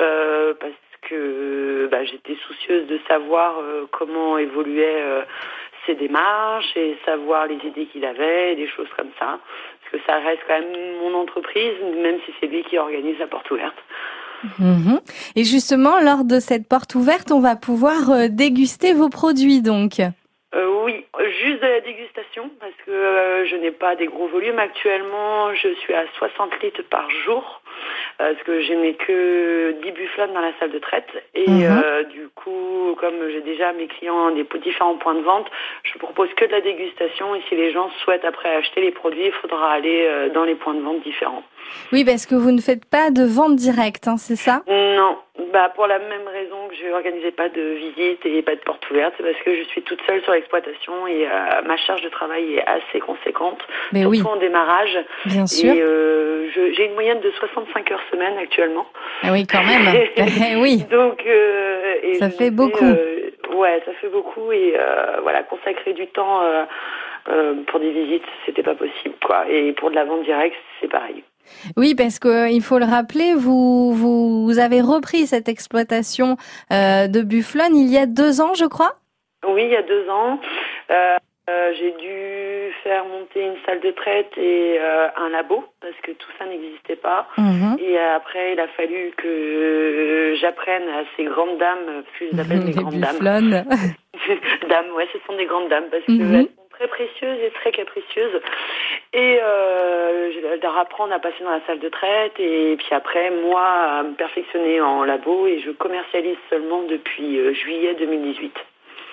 euh, 0.00 0.54
parce 0.60 0.72
que 1.02 1.88
bah, 1.90 2.04
j'étais 2.04 2.36
soucieuse 2.46 2.86
de 2.88 2.98
savoir 3.08 3.62
comment 3.92 4.36
évoluaient 4.36 5.24
ses 5.86 5.94
démarches 5.94 6.76
et 6.76 6.96
savoir 7.04 7.46
les 7.46 7.56
idées 7.64 7.86
qu'il 7.86 8.04
avait, 8.04 8.54
des 8.56 8.68
choses 8.68 8.88
comme 8.96 9.10
ça. 9.18 9.38
Parce 9.80 9.92
que 9.92 9.98
ça 10.06 10.18
reste 10.18 10.42
quand 10.46 10.60
même 10.60 10.98
mon 11.00 11.14
entreprise, 11.14 11.74
même 12.02 12.18
si 12.26 12.34
c'est 12.38 12.46
lui 12.46 12.62
qui 12.64 12.78
organise 12.78 13.18
la 13.18 13.26
porte 13.26 13.50
ouverte. 13.50 13.78
Mhm. 14.58 15.00
Et 15.36 15.44
justement, 15.44 16.00
lors 16.00 16.24
de 16.24 16.40
cette 16.40 16.68
porte 16.68 16.94
ouverte, 16.94 17.30
on 17.32 17.40
va 17.40 17.56
pouvoir 17.56 18.10
euh, 18.10 18.28
déguster 18.28 18.92
vos 18.92 19.08
produits 19.08 19.62
donc. 19.62 20.00
Euh, 20.54 20.82
oui, 20.84 21.04
juste 21.42 21.60
de 21.60 21.66
la 21.66 21.80
dégustation 21.80 22.50
parce 22.58 22.72
que 22.86 22.90
euh, 22.90 23.46
je 23.46 23.56
n'ai 23.56 23.70
pas 23.70 23.96
des 23.96 24.06
gros 24.06 24.28
volumes 24.28 24.58
actuellement. 24.58 25.54
Je 25.54 25.74
suis 25.80 25.92
à 25.92 26.06
60 26.16 26.62
litres 26.62 26.82
par 26.88 27.10
jour 27.24 27.60
parce 28.18 28.42
que 28.44 28.60
je 28.60 28.72
n'ai 28.72 28.94
que 28.94 29.76
10 29.82 29.92
bufflons 29.92 30.32
dans 30.34 30.40
la 30.40 30.52
salle 30.58 30.72
de 30.72 30.78
traite 30.78 31.08
et 31.34 31.48
mhm. 31.48 32.04
du 32.10 32.28
coup, 32.34 32.96
comme 32.98 33.14
j'ai 33.30 33.40
déjà 33.40 33.72
mes 33.72 33.86
clients 33.86 34.30
des 34.32 34.44
différents 34.60 34.96
points 34.96 35.14
de 35.14 35.20
vente, 35.20 35.46
je 35.84 35.98
propose 35.98 36.28
que 36.34 36.44
de 36.44 36.50
la 36.50 36.60
dégustation 36.60 37.34
et 37.34 37.42
si 37.48 37.54
les 37.54 37.72
gens 37.72 37.90
souhaitent 38.02 38.24
après 38.24 38.54
acheter 38.56 38.80
les 38.80 38.90
produits, 38.90 39.26
il 39.26 39.32
faudra 39.32 39.72
aller 39.72 40.30
dans 40.34 40.44
les 40.44 40.56
points 40.56 40.74
de 40.74 40.80
vente 40.80 41.02
différents. 41.02 41.44
Oui, 41.92 42.04
parce 42.04 42.26
que 42.26 42.34
vous 42.34 42.50
ne 42.50 42.60
faites 42.60 42.84
pas 42.84 43.10
de 43.10 43.24
vente 43.24 43.56
directe, 43.56 44.08
hein, 44.08 44.16
c'est 44.16 44.36
ça? 44.36 44.62
Non, 44.66 45.16
bah 45.52 45.70
pour 45.74 45.86
la 45.86 45.98
même 45.98 46.26
raison 46.26 46.68
que 46.68 46.74
je 46.74 46.88
n'organisais 46.88 47.30
pas 47.30 47.48
de 47.48 47.60
visite 47.60 48.24
et 48.24 48.42
pas 48.42 48.56
de 48.56 48.60
porte 48.60 48.88
ouverte, 48.90 49.14
c'est 49.16 49.22
parce 49.22 49.42
que 49.44 49.54
je 49.54 49.62
suis 49.68 49.82
toute 49.82 50.00
seule 50.06 50.20
sur 50.22 50.32
l'exploitation 50.32 51.06
et 51.06 51.26
euh, 51.26 51.62
ma 51.64 51.76
charge 51.76 52.02
de 52.02 52.08
travail 52.08 52.54
est 52.56 52.64
assez 52.66 52.98
conséquente, 53.00 53.60
Mais 53.92 54.00
surtout 54.00 54.16
oui. 54.16 54.22
en 54.24 54.36
démarrage. 54.36 54.98
Bien 55.26 55.46
sûr. 55.46 55.72
Et 55.72 55.80
euh, 55.80 56.48
j'ai 56.52 56.86
une 56.86 56.94
moyenne 56.94 57.20
de 57.20 57.30
65 57.30 57.90
heures 57.92 58.02
semaine 58.10 58.36
actuellement. 58.36 58.86
Ah 59.22 59.32
oui, 59.32 59.46
quand 59.46 59.62
même. 59.62 59.86
Eh 60.50 60.56
oui. 60.56 60.84
Donc 60.90 61.24
euh, 61.26 61.94
et 62.02 62.14
ça 62.14 62.30
fait 62.30 62.50
beaucoup. 62.50 62.84
ouais, 62.84 63.82
ça 63.84 63.92
fait 64.00 64.08
beaucoup 64.08 64.50
et 64.52 64.74
voilà, 65.22 65.42
consacrer 65.44 65.92
du 65.92 66.06
temps. 66.08 66.42
Pour 67.66 67.80
des 67.80 67.90
visites, 67.90 68.24
c'était 68.46 68.62
pas 68.62 68.74
possible, 68.74 69.14
quoi. 69.24 69.48
Et 69.50 69.72
pour 69.72 69.90
de 69.90 69.94
la 69.94 70.04
vente 70.04 70.24
directe, 70.24 70.56
c'est 70.80 70.88
pareil. 70.88 71.22
Oui, 71.76 71.94
parce 71.94 72.18
qu'il 72.18 72.62
faut 72.62 72.78
le 72.78 72.84
rappeler, 72.84 73.34
vous, 73.34 73.92
vous 73.92 74.58
avez 74.58 74.80
repris 74.80 75.26
cette 75.26 75.48
exploitation 75.48 76.36
euh, 76.72 77.08
de 77.08 77.22
Bufflon 77.22 77.70
il 77.74 77.88
y 77.88 77.98
a 77.98 78.06
deux 78.06 78.40
ans, 78.40 78.54
je 78.54 78.64
crois? 78.64 78.96
Oui, 79.46 79.64
il 79.64 79.70
y 79.70 79.76
a 79.76 79.82
deux 79.82 80.08
ans. 80.08 80.38
Euh, 80.90 81.16
euh, 81.48 81.72
j'ai 81.78 81.92
dû 81.92 82.37
faire 82.88 83.04
monter 83.04 83.42
une 83.42 83.56
salle 83.66 83.80
de 83.80 83.90
traite 83.90 84.32
et 84.38 84.78
un 85.16 85.28
labo 85.28 85.64
parce 85.80 85.94
que 86.02 86.12
tout 86.12 86.30
ça 86.38 86.46
n'existait 86.46 86.96
pas. 86.96 87.28
Mhm. 87.36 87.76
Et 87.78 87.98
après, 87.98 88.54
il 88.54 88.60
a 88.60 88.68
fallu 88.68 89.12
que 89.16 90.34
j'apprenne 90.40 90.88
à 90.88 91.04
ces 91.16 91.24
grandes 91.24 91.58
dames, 91.58 91.84
parce 91.86 92.18
que 92.18 92.26
je 92.26 92.32
les 92.32 92.40
appelle 92.40 92.64
des 92.64 92.72
grandes 92.72 93.00
dames. 93.00 93.18
dames, 94.68 94.92
ouais, 94.96 95.08
ce 95.12 95.18
sont 95.26 95.36
des 95.36 95.46
grandes 95.46 95.68
dames 95.68 95.86
parce 95.90 96.04
que 96.04 96.12
elles 96.12 96.46
sont 96.46 96.68
très 96.70 96.88
précieuses 96.88 97.38
et 97.40 97.50
très 97.50 97.72
capricieuses. 97.72 98.40
et 99.12 99.38
euh, 99.42 100.58
leur 100.62 100.76
apprendre 100.76 101.12
à 101.12 101.18
passer 101.18 101.42
dans 101.42 101.50
la 101.50 101.64
salle 101.66 101.78
de 101.78 101.88
traite 101.88 102.38
et 102.38 102.76
puis 102.76 102.88
après 102.92 103.30
moi 103.30 103.64
à 103.64 104.02
me 104.02 104.14
perfectionner 104.14 104.80
en 104.80 105.04
labo 105.04 105.46
et 105.46 105.60
je 105.60 105.70
commercialise 105.70 106.36
seulement 106.50 106.82
depuis 106.82 107.38
euh, 107.38 107.54
juillet 107.54 107.94
2018. 107.98 108.54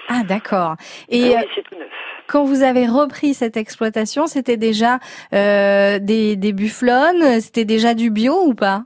Ah 0.09 0.21
d'accord. 0.23 0.75
Et 1.09 1.33
Ah 1.35 1.41
euh, 1.41 1.45
c'est 1.55 1.63
tout 1.63 1.75
neuf. 1.75 1.89
Quand 2.27 2.43
vous 2.43 2.63
avez 2.63 2.87
repris 2.87 3.33
cette 3.33 3.57
exploitation, 3.57 4.27
c'était 4.27 4.57
déjà 4.57 4.99
euh, 5.33 5.99
des, 5.99 6.35
des 6.35 6.53
bufflonnes, 6.53 7.39
c'était 7.41 7.65
déjà 7.65 7.93
du 7.93 8.09
bio 8.09 8.33
ou 8.45 8.53
pas? 8.53 8.83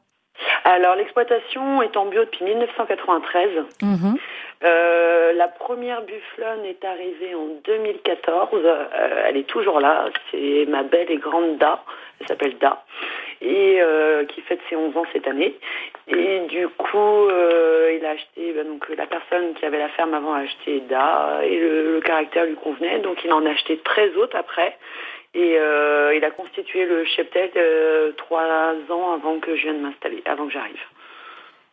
Alors 0.66 0.96
l'exploitation 0.96 1.82
est 1.82 1.96
en 1.98 2.06
bio 2.06 2.24
depuis 2.26 2.46
1993. 2.46 3.50
Mhm. 3.82 4.18
Euh, 4.66 5.32
la 5.34 5.48
première 5.48 6.02
bufflonne 6.02 6.66
est 6.66 6.84
arrivée 6.84 7.34
en 7.34 7.48
2014. 7.64 8.50
Euh, 8.54 9.24
elle 9.26 9.38
est 9.38 9.48
toujours 9.48 9.80
là. 9.80 10.06
C'est 10.32 10.66
ma 10.68 10.84
belle 10.84 11.10
et 11.10 11.18
grande 11.18 11.58
Da. 11.58 11.84
Elle 12.20 12.28
s'appelle 12.28 12.58
Da. 12.60 12.84
Et 13.42 13.78
euh, 13.82 14.26
qui 14.26 14.42
fête 14.42 14.60
ses 14.70 14.76
11 14.76 14.98
ans 14.98 15.06
cette 15.14 15.28
année. 15.28 15.56
Et 16.08 16.42
du 16.50 16.68
coup, 16.68 17.30
a 18.10 18.14
acheté, 18.14 18.54
ben, 18.54 18.68
donc 18.68 18.86
la 18.98 19.06
personne 19.08 19.54
qui 19.56 19.66
avait 19.66 19.80
la 19.80 19.90
ferme 19.90 20.14
avant 20.14 20.34
a 20.34 20.42
acheté 20.42 20.82
Da 20.90 21.40
et 21.44 21.58
le, 21.60 21.94
le 21.96 22.02
caractère 22.02 22.46
lui 22.46 22.56
convenait. 22.56 23.00
Donc 23.00 23.24
il 23.24 23.32
en 23.32 23.46
a 23.46 23.52
acheté 23.52 23.78
13 23.78 24.18
autres 24.18 24.36
après. 24.36 24.78
Et 25.36 25.58
euh, 25.60 26.16
il 26.16 26.24
a 26.26 26.32
constitué 26.32 26.86
le 26.86 27.06
cheptel 27.06 27.52
euh, 27.56 28.12
trois 28.18 28.74
ans 28.90 29.14
avant 29.14 29.40
que 29.40 29.56
je 29.56 29.62
vienne 29.64 29.80
m'installer, 29.82 30.24
avant 30.26 30.48
que 30.48 30.54
j'arrive. 30.54 30.80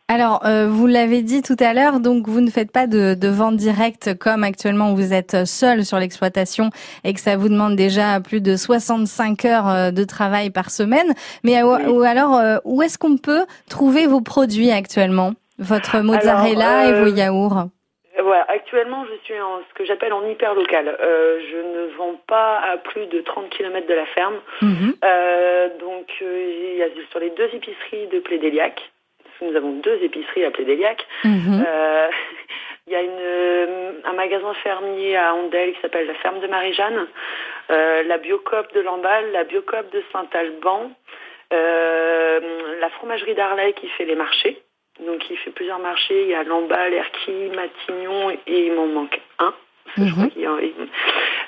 Alors, 0.09 0.45
euh, 0.45 0.67
vous 0.69 0.87
l'avez 0.87 1.21
dit 1.21 1.41
tout 1.41 1.57
à 1.59 1.73
l'heure, 1.73 1.99
donc 1.99 2.29
vous 2.29 2.39
ne 2.39 2.49
faites 2.49 2.71
pas 2.71 2.87
de, 2.87 3.13
de 3.13 3.27
vente 3.27 3.57
directe 3.57 4.17
comme 4.17 4.45
actuellement 4.45 4.93
où 4.93 4.95
vous 4.95 5.11
êtes 5.13 5.45
seul 5.45 5.83
sur 5.83 5.99
l'exploitation 5.99 6.69
et 7.03 7.13
que 7.13 7.19
ça 7.19 7.35
vous 7.35 7.49
demande 7.49 7.75
déjà 7.75 8.21
plus 8.21 8.39
de 8.39 8.55
65 8.55 9.43
heures 9.43 9.67
euh, 9.67 9.91
de 9.91 10.05
travail 10.05 10.49
par 10.49 10.69
semaine. 10.69 11.13
Mais 11.43 11.61
euh, 11.61 11.65
Oui. 11.77 11.91
ou 11.91 12.01
alors, 12.03 12.35
euh, 12.37 12.57
où 12.63 12.81
est-ce 12.83 12.97
qu'on 12.97 13.17
peut 13.17 13.45
trouver 13.69 14.07
vos 14.07 14.21
produits 14.21 14.71
actuellement? 14.71 15.33
Votre 15.59 15.99
mozzarella 16.01 16.79
Alors, 16.79 16.89
et 16.89 17.01
vos 17.01 17.07
euh, 17.07 17.17
yaourts 17.17 17.63
Voilà, 18.19 18.45
actuellement, 18.47 19.05
je 19.05 19.15
suis 19.23 19.39
en 19.39 19.59
ce 19.67 19.73
que 19.73 19.85
j'appelle 19.85 20.13
en 20.13 20.25
hyper 20.27 20.53
local. 20.53 20.95
Euh, 21.01 21.39
je 21.51 21.57
ne 21.57 21.87
vends 21.97 22.19
pas 22.27 22.59
à 22.59 22.77
plus 22.77 23.07
de 23.07 23.21
30 23.21 23.49
km 23.49 23.87
de 23.87 23.93
la 23.93 24.05
ferme. 24.07 24.35
Mhm. 24.61 24.93
Euh, 25.03 25.69
donc, 25.79 26.05
il 26.21 26.75
y 26.77 26.83
a 26.83 26.87
sur 27.09 27.19
les 27.19 27.31
deux 27.31 27.49
épiceries 27.53 28.07
de 28.07 28.19
Plédéliac, 28.19 28.79
parce 29.23 29.37
que 29.39 29.45
nous 29.45 29.55
avons 29.55 29.71
deux 29.79 29.97
épiceries 30.03 30.45
à 30.45 30.51
Plédéliac, 30.51 31.05
Mhm. 31.23 31.65
il 32.87 32.93
y 32.93 32.95
a 32.95 33.01
une, 33.01 34.01
un 34.05 34.13
magasin 34.13 34.53
fermier 34.63 35.17
à 35.17 35.33
Andel 35.33 35.73
qui 35.73 35.81
s'appelle 35.81 36.07
la 36.07 36.13
ferme 36.15 36.39
de 36.39 36.47
Marie-Jeanne, 36.47 37.07
la 37.69 38.17
Biocoop 38.17 38.73
de 38.73 38.79
Lamballe, 38.81 39.31
la 39.33 39.43
Biocoop 39.43 39.91
de 39.91 40.03
Saint-Alban, 40.13 40.91
la 41.51 42.89
fromagerie 42.91 43.35
d'Arlay 43.35 43.73
qui 43.73 43.87
fait 43.89 44.05
les 44.05 44.15
marchés. 44.15 44.61
Donc 45.05 45.29
il 45.29 45.37
fait 45.37 45.51
plusieurs 45.51 45.79
marchés, 45.79 46.23
il 46.23 46.29
y 46.29 46.33
a 46.35 46.43
Lamballe, 46.43 46.93
Erquy, 46.93 47.49
Matignon 47.55 48.31
et 48.31 48.39
il 48.67 48.73
m'en 48.73 48.87
manque 48.87 49.19
un. 49.39 49.53
parce 49.85 49.95
que 49.95 50.01
je 50.01 50.07
Mhm. 50.07 50.11
crois 50.15 50.27
qu'il 50.29 50.41
y 50.41 50.47
en- 50.47 50.57
il- 50.59 50.73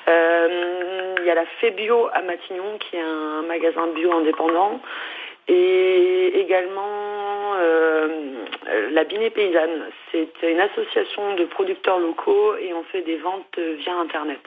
Euh, 0.08 1.14
il 1.20 1.26
y 1.26 1.30
a 1.30 1.34
la 1.34 1.44
Fébio 1.60 2.08
à 2.12 2.22
Matignon 2.22 2.78
qui 2.80 2.96
est 2.96 3.00
un 3.02 3.42
magasin 3.42 3.86
bio 3.94 4.12
indépendant 4.12 4.80
et 5.46 6.40
également 6.40 7.54
euh, 7.56 8.08
la 8.92 9.04
Binet 9.04 9.30
Paysanne. 9.30 9.84
C'est 10.10 10.28
une 10.50 10.58
association 10.60 11.34
de 11.36 11.44
producteurs 11.44 11.98
locaux 11.98 12.54
et 12.56 12.72
on 12.72 12.82
fait 12.84 13.02
des 13.02 13.18
ventes 13.18 13.58
via 13.58 13.94
Internet. 13.96 14.40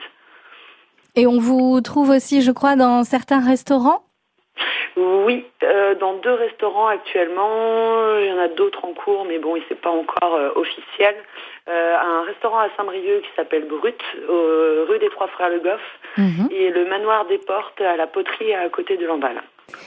Et 1.14 1.26
on 1.28 1.38
vous 1.38 1.80
trouve 1.80 2.10
aussi, 2.10 2.42
je 2.42 2.50
crois, 2.50 2.74
dans 2.74 3.04
certains 3.04 3.40
restaurants? 3.40 4.02
Oui, 4.96 5.44
euh, 5.64 5.96
dans 5.96 6.14
deux 6.18 6.34
restaurants 6.34 6.86
actuellement. 6.86 8.16
Il 8.18 8.26
y 8.26 8.32
en 8.32 8.38
a 8.38 8.48
d'autres 8.48 8.84
en 8.84 8.92
cours, 8.92 9.24
mais 9.24 9.38
bon, 9.38 9.56
c'est 9.68 9.80
pas 9.80 9.90
encore 9.90 10.34
euh, 10.34 10.50
officiel. 10.54 11.16
Euh, 11.66 11.94
un 11.96 12.24
restaurant 12.24 12.58
à 12.58 12.68
Saint-Brieuc 12.76 13.22
qui 13.22 13.28
s'appelle 13.36 13.66
Brut, 13.66 13.96
euh, 14.28 14.84
rue 14.86 14.98
des 14.98 15.08
Trois 15.08 15.28
Frères 15.28 15.48
Le 15.48 15.60
Goff, 15.60 15.80
Mhm. 16.18 16.48
et 16.50 16.68
le 16.70 16.84
manoir 16.90 17.26
des 17.26 17.38
Portes 17.38 17.80
à 17.80 17.96
la 17.96 18.06
poterie 18.06 18.52
à 18.52 18.68
côté 18.68 18.98
de 18.98 19.06
Lamballe. 19.06 19.40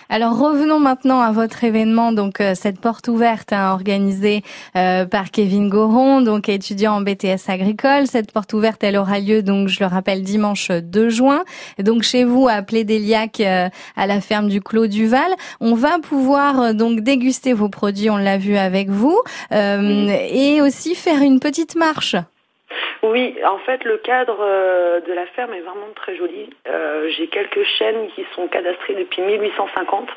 Alors 0.09 0.39
revenons 0.39 0.79
maintenant 0.79 1.21
à 1.21 1.31
votre 1.31 1.63
événement, 1.63 2.11
donc 2.11 2.41
euh, 2.41 2.55
cette 2.55 2.81
porte 2.81 3.07
ouverte 3.09 3.53
hein, 3.53 3.73
organisée 3.73 4.41
euh, 4.75 5.05
par 5.05 5.29
Kevin 5.29 5.69
Goron, 5.69 6.21
donc 6.21 6.49
étudiant 6.49 6.93
en 6.93 7.01
BTS 7.01 7.47
agricole. 7.47 8.07
Cette 8.07 8.31
porte 8.33 8.53
ouverte, 8.53 8.83
elle 8.83 8.97
aura 8.97 9.19
lieu, 9.19 9.43
donc 9.43 9.67
je 9.67 9.79
le 9.79 9.85
rappelle, 9.85 10.23
dimanche 10.23 10.71
2 10.71 11.09
juin. 11.09 11.43
Donc 11.77 12.01
chez 12.01 12.23
vous 12.23 12.47
à 12.49 12.63
Plédéliac, 12.63 13.39
euh, 13.39 13.67
à 13.95 14.07
la 14.07 14.19
ferme 14.19 14.47
du 14.49 14.61
Clos 14.61 14.87
du 14.87 15.05
Val, 15.07 15.31
on 15.61 15.75
va 15.75 15.99
pouvoir 15.99 16.73
donc 16.73 17.01
déguster 17.01 17.53
vos 17.53 17.69
produits, 17.69 18.09
on 18.09 18.17
l'a 18.17 18.39
vu 18.39 18.57
avec 18.57 18.89
vous, 18.89 19.21
et 19.51 20.59
aussi 20.61 20.95
faire 20.95 21.21
une 21.21 21.39
petite 21.39 21.66
marche. 21.75 22.15
Oui, 23.03 23.35
en 23.45 23.59
fait, 23.59 23.85
le 23.85 23.97
cadre 23.97 24.39
euh, 24.41 24.99
de 25.01 25.13
la 25.13 25.25
ferme 25.27 25.53
est 25.53 25.61
vraiment 25.61 25.87
très 25.95 26.17
joli. 26.17 26.49
Euh, 26.67 27.09
J'ai 27.15 27.27
quelques 27.27 27.63
chênes 27.63 28.09
qui 28.13 28.25
sont 28.35 28.47
cadastrés 28.47 28.95
depuis 28.95 29.21
1850, 29.21 30.09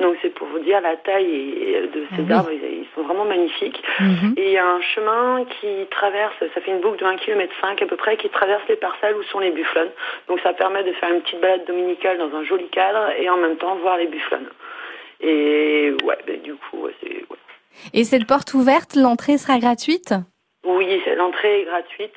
donc 0.00 0.16
c'est 0.22 0.30
pour 0.30 0.46
vous 0.48 0.60
dire 0.60 0.80
la 0.80 0.96
taille 0.96 1.26
et- 1.30 1.80
de 1.82 2.06
ces 2.16 2.24
Ah 2.32 2.36
arbres, 2.38 2.50
ils, 2.52 2.86
sont 2.94 3.02
vraiment 3.02 3.26
magnifiques. 3.26 3.82
Mhm. 4.00 4.34
Et 4.38 4.46
il 4.46 4.52
y 4.52 4.56
a 4.56 4.66
un 4.66 4.80
chemin 4.80 5.44
qui 5.60 5.86
traverse, 5.90 6.34
ça 6.54 6.60
fait 6.60 6.70
une 6.70 6.80
boucle 6.80 6.98
de 6.98 7.04
1 7.04 7.16
km 7.16 7.52
à 7.62 7.74
peu 7.86 7.96
près, 7.96 8.16
qui 8.16 8.28
traverse 8.30 8.62
les 8.68 8.76
parcelles 8.76 9.14
où 9.16 9.22
sont 9.24 9.40
les 9.40 9.50
bufflonnes. 9.50 9.90
Donc 10.28 10.40
ça 10.40 10.54
permet 10.54 10.84
de 10.84 10.92
faire 10.92 11.12
une 11.12 11.20
petite 11.20 11.40
balade 11.40 11.66
dominicale 11.66 12.18
dans 12.18 12.34
un 12.34 12.44
joli 12.44 12.68
cadre 12.68 13.10
et 13.18 13.28
en 13.28 13.36
même 13.36 13.56
temps 13.56 13.74
voir 13.76 13.98
les 13.98 14.06
bufflonnes. 14.06 14.48
Et 15.20 15.92
ouais, 16.04 16.18
ben, 16.26 16.40
du 16.40 16.54
coup, 16.54 16.86
c'est... 17.02 17.08
ouais. 17.28 17.38
Et 17.92 18.04
cette 18.04 18.26
porte 18.26 18.54
ouverte, 18.54 18.94
l'entrée 18.96 19.36
sera 19.36 19.58
gratuite? 19.58 20.14
Oui, 20.68 21.02
l'entrée 21.16 21.62
est 21.62 21.64
gratuite. 21.64 22.14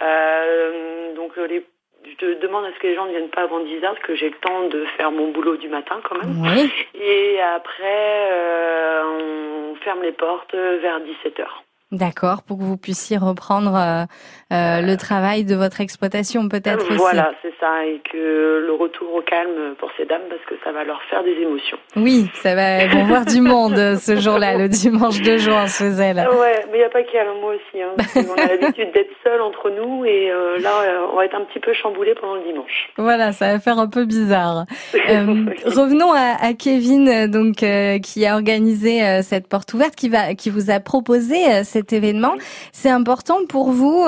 Euh, 0.00 1.14
donc 1.14 1.32
euh, 1.36 1.46
les, 1.46 1.66
je 2.04 2.16
te 2.16 2.40
demande 2.40 2.64
à 2.64 2.72
ce 2.74 2.78
que 2.80 2.86
les 2.86 2.94
gens 2.94 3.04
ne 3.04 3.10
viennent 3.10 3.28
pas 3.28 3.42
avant 3.42 3.60
10 3.60 3.84
heures, 3.84 3.92
parce 3.92 4.06
que 4.06 4.14
j'ai 4.14 4.30
le 4.30 4.36
temps 4.36 4.68
de 4.68 4.86
faire 4.96 5.12
mon 5.12 5.30
boulot 5.30 5.56
du 5.58 5.68
matin 5.68 6.00
quand 6.08 6.16
même. 6.16 6.40
Oui. 6.40 6.72
Et 6.94 7.38
après, 7.42 8.32
euh, 8.32 9.72
on 9.72 9.74
ferme 9.76 10.02
les 10.02 10.12
portes 10.12 10.54
vers 10.54 11.00
17 11.00 11.40
heures. 11.40 11.62
D'accord, 11.92 12.44
pour 12.44 12.56
que 12.56 12.62
vous 12.62 12.76
puissiez 12.76 13.16
reprendre 13.16 13.74
euh, 13.74 14.06
le 14.50 14.94
travail 14.94 15.44
de 15.44 15.56
votre 15.56 15.80
exploitation 15.80 16.48
peut-être 16.48 16.86
aussi. 16.86 16.96
Voilà, 16.96 17.32
c'est 17.42 17.49
ça, 17.60 17.86
et 17.86 18.00
que 18.10 18.64
le 18.66 18.72
retour 18.72 19.14
au 19.14 19.22
calme 19.22 19.74
pour 19.78 19.90
ces 19.96 20.04
dames, 20.06 20.22
parce 20.28 20.42
que 20.46 20.54
ça 20.64 20.72
va 20.72 20.84
leur 20.84 21.02
faire 21.04 21.22
des 21.22 21.32
émotions. 21.32 21.78
Oui, 21.96 22.26
ça 22.34 22.54
va, 22.54 22.62
elles 22.62 22.90
vont 22.90 23.04
voir 23.04 23.24
du 23.24 23.40
monde 23.40 23.78
euh, 23.78 23.96
ce 23.96 24.16
jour-là, 24.16 24.56
le 24.56 24.68
dimanche 24.68 25.20
2 25.20 25.38
juin 25.38 25.66
chez 25.66 25.88
elles. 25.88 26.16
Ouais, 26.16 26.64
mais 26.70 26.78
il 26.78 26.78
n'y 26.78 26.84
a 26.84 26.88
pas 26.88 27.02
qu'elle, 27.02 27.26
moi 27.40 27.54
aussi. 27.54 27.82
Hein, 27.82 27.92
parce 27.96 28.12
qu'on 28.12 28.34
a 28.34 28.46
l'habitude 28.46 28.92
d'être 28.92 29.10
seuls 29.22 29.40
entre 29.40 29.70
nous, 29.70 30.04
et 30.04 30.30
euh, 30.30 30.58
là, 30.58 30.82
euh, 30.82 31.06
on 31.12 31.16
va 31.16 31.24
être 31.24 31.34
un 31.34 31.44
petit 31.44 31.60
peu 31.60 31.72
chamboulés 31.72 32.14
pendant 32.14 32.36
le 32.36 32.42
dimanche. 32.42 32.90
Voilà, 32.96 33.32
ça 33.32 33.52
va 33.52 33.58
faire 33.58 33.78
un 33.78 33.88
peu 33.88 34.04
bizarre. 34.04 34.64
Euh, 34.94 35.00
revenons 35.66 36.12
à, 36.12 36.36
à 36.40 36.54
Kevin, 36.54 37.26
donc 37.26 37.62
euh, 37.62 37.98
qui 37.98 38.26
a 38.26 38.34
organisé 38.34 39.22
cette 39.22 39.48
porte 39.48 39.72
ouverte, 39.74 39.94
qui 39.94 40.08
va, 40.08 40.34
qui 40.34 40.50
vous 40.50 40.70
a 40.70 40.80
proposé 40.80 41.64
cet 41.64 41.92
événement. 41.92 42.34
C'est 42.72 42.90
important 42.90 43.38
pour 43.48 43.70
vous. 43.70 44.06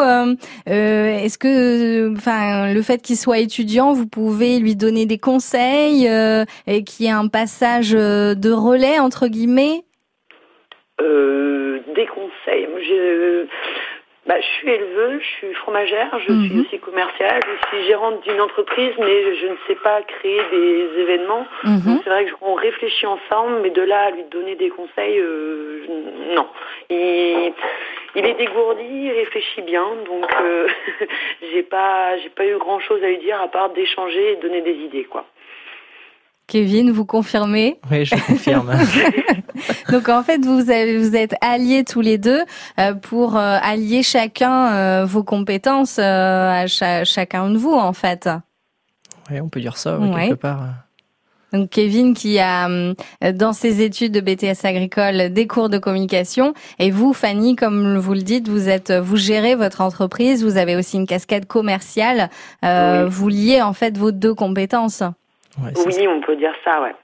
Est-ce 0.67 1.39
que, 1.39 2.13
enfin, 2.17 2.73
le 2.73 2.83
fait 2.83 2.99
qu'il 2.99 3.17
soit 3.17 3.39
étudiant, 3.43 3.93
vous 3.93 4.07
pouvez 4.07 4.59
lui 4.59 4.77
donner 4.77 5.07
des 5.07 5.19
conseils 5.19 6.09
euh, 6.09 6.45
et 6.67 6.85
qu'il 6.85 7.07
y 7.07 7.09
ait 7.09 7.13
un 7.13 7.29
passage 7.29 7.95
euh, 7.95 8.35
de 8.35 8.51
relais 8.51 8.99
entre 8.99 9.27
guillemets? 9.27 9.83
Euh, 11.01 11.81
des 11.95 12.07
conseils. 12.07 12.69
Je, 12.89 13.47
bah, 14.27 14.41
je 14.41 14.47
suis 14.59 14.71
éleveuse, 14.71 15.21
je 15.21 15.47
suis 15.47 15.55
fromagère, 15.55 16.17
je 16.21 16.33
suis 16.45 16.55
Mhm. 16.55 16.61
aussi 16.61 16.79
commerciale, 16.79 17.41
je 17.45 17.69
suis 17.69 17.87
gérante 17.87 18.23
d'une 18.23 18.41
entreprise, 18.41 18.93
mais 18.99 19.37
je 19.37 19.47
ne 19.47 19.57
sais 19.67 19.75
pas 19.83 20.01
créer 20.03 20.41
des 20.53 21.01
événements. 21.01 21.47
Donc 21.65 22.01
c'est 22.05 22.11
vrai 22.11 22.27
qu'on 22.39 22.55
réfléchit 22.55 23.07
ensemble, 23.07 23.61
mais 23.63 23.71
de 23.71 23.83
là 23.83 24.03
à 24.07 24.11
lui 24.11 24.25
donner 24.31 24.55
des 24.55 24.71
conseils, 24.71 25.19
euh, 25.19 25.85
non. 26.37 26.47
Il 28.17 28.25
est 28.25 28.35
dégourdi, 28.35 28.83
il 28.85 29.11
réfléchit 29.13 29.63
bien, 29.63 29.85
donc 30.07 30.27
euh, 30.43 30.69
j'ai 31.53 31.63
pas 31.63 32.17
j'ai 32.19 32.31
pas 32.31 32.47
eu 32.47 32.59
grand 32.59 32.81
chose 32.81 33.03
à 33.03 33.09
lui 33.09 33.19
dire 33.19 33.41
à 33.41 33.49
part 33.49 33.73
d'échanger 33.73 34.33
et 34.33 34.37
donner 34.37 34.63
des 34.63 34.75
idées 34.85 35.05
quoi. 35.05 35.27
Kevin, 36.49 36.91
vous 36.91 37.07
confirmez? 37.07 37.79
Oui, 37.91 38.05
je 38.05 38.15
confirme. 38.27 38.73
Donc 39.93 40.09
en 40.11 40.23
fait, 40.23 40.45
vous 40.45 40.71
avez, 40.71 40.99
vous 40.99 41.17
êtes 41.17 41.35
alliés 41.41 41.83
tous 41.85 42.01
les 42.03 42.19
deux 42.19 42.43
euh, 42.79 42.93
pour 42.95 43.37
euh, 43.37 43.57
allier 43.63 44.03
chacun 44.03 44.73
euh, 44.75 45.05
vos 45.07 45.23
compétences 45.23 45.99
euh, 45.99 46.03
à 46.03 46.67
cha- 46.67 47.05
chacun 47.05 47.49
de 47.49 47.57
vous 47.57 47.73
en 47.73 47.93
fait. 47.95 48.29
oui, 49.31 49.41
on 49.41 49.49
peut 49.49 49.61
dire 49.61 49.77
ça, 49.79 49.97
oui, 49.99 50.09
Ouais. 50.11 50.29
quelque 50.29 50.41
part. 50.41 50.61
Donc 51.53 51.71
Kevin 51.71 52.15
qui 52.15 52.39
a 52.39 52.67
hum, 52.67 52.95
dans 53.35 53.53
ses 53.53 53.83
études 53.83 54.13
de 54.13 54.21
BTS 54.21 54.65
agricole 54.67 55.33
des 55.33 55.47
cours 55.47 55.69
de 55.69 55.79
communication 55.79 56.55
et 56.79 56.91
vous 56.91 57.13
Fanny 57.13 57.57
comme 57.57 57.99
vous 57.99 58.15
le 58.15 58.23
dites 58.23 58.49
vous 58.49 58.69
êtes 58.69 58.91
vous 58.93 59.17
gérez 59.17 59.55
votre 59.55 59.81
entreprise 59.81 60.43
vous 60.45 60.57
avez 60.57 60.77
aussi 60.77 60.97
une 60.97 61.07
casquette 61.07 61.47
commerciale 61.47 62.31
euh, 62.65 63.05
Oui. 63.05 63.11
vous 63.11 63.29
liez 63.29 63.63
en 63.63 63.73
fait 63.73 63.97
vos 63.99 64.13
deux 64.13 64.35
compétences. 64.35 65.03
oui, 65.61 66.09
on 66.09 66.21
peut 66.21 66.37
dire 66.37 66.55
ça, 66.65 66.81
ouais. 66.83 66.95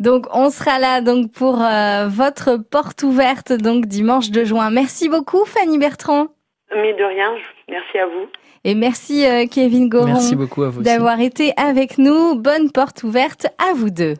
Donc 0.00 0.26
on 0.32 0.50
sera 0.50 0.78
là 0.78 1.00
donc 1.00 1.30
pour 1.30 1.62
euh, 1.62 2.08
votre 2.08 2.56
porte 2.56 3.02
ouverte 3.04 3.52
donc 3.52 3.86
dimanche 3.86 4.30
de 4.30 4.44
juin. 4.44 4.70
Merci 4.70 5.08
beaucoup 5.08 5.44
Fanny 5.44 5.78
Bertrand. 5.78 6.26
Mais 6.76 6.94
de 6.94 7.04
rien, 7.04 7.34
merci 7.68 7.98
à 7.98 8.06
vous. 8.06 8.28
Et 8.64 8.74
merci 8.74 9.26
euh, 9.26 9.46
Kevin 9.50 9.88
Goron. 9.88 10.06
Merci 10.06 10.36
beaucoup 10.36 10.62
à 10.62 10.70
vous 10.70 10.82
d'avoir 10.82 11.20
été 11.20 11.52
avec 11.56 11.98
nous. 11.98 12.36
Bonne 12.36 12.70
porte 12.70 13.02
ouverte 13.02 13.46
à 13.58 13.74
vous 13.74 13.90
deux. 13.90 14.14